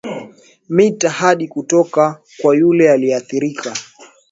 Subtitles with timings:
[0.69, 3.73] mita hadi kutoka kwa yule aliyeathirika